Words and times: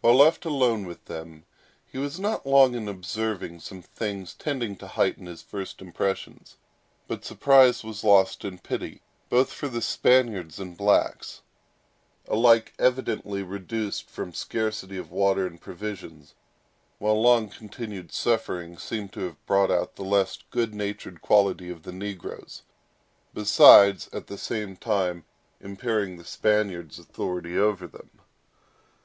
While 0.00 0.16
left 0.16 0.44
alone 0.44 0.84
with 0.84 1.04
them, 1.04 1.44
he 1.86 1.96
was 1.96 2.18
not 2.18 2.44
long 2.44 2.74
in 2.74 2.88
observing 2.88 3.60
some 3.60 3.82
things 3.82 4.34
tending 4.34 4.74
to 4.78 4.88
heighten 4.88 5.26
his 5.26 5.42
first 5.42 5.80
impressions; 5.80 6.56
but 7.06 7.24
surprise 7.24 7.84
was 7.84 8.02
lost 8.02 8.44
in 8.44 8.58
pity, 8.58 9.00
both 9.28 9.52
for 9.52 9.68
the 9.68 9.80
Spaniards 9.80 10.58
and 10.58 10.76
blacks, 10.76 11.42
alike 12.26 12.72
evidently 12.80 13.44
reduced 13.44 14.10
from 14.10 14.34
scarcity 14.34 14.96
of 14.96 15.12
water 15.12 15.46
and 15.46 15.60
provisions; 15.60 16.34
while 16.98 17.22
long 17.22 17.48
continued 17.48 18.10
suffering 18.12 18.76
seemed 18.76 19.12
to 19.12 19.20
have 19.20 19.46
brought 19.46 19.70
out 19.70 19.94
the 19.94 20.02
less 20.02 20.36
good 20.50 20.74
natured 20.74 21.22
qualities 21.22 21.70
of 21.70 21.84
the 21.84 21.92
negroes, 21.92 22.62
besides, 23.32 24.10
at 24.12 24.26
the 24.26 24.36
same 24.36 24.76
time, 24.76 25.24
impairing 25.60 26.16
the 26.16 26.24
Spaniard's 26.24 26.98
authority 26.98 27.56
over 27.56 27.86
them. 27.86 28.10